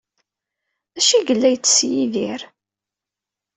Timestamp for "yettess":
1.53-1.77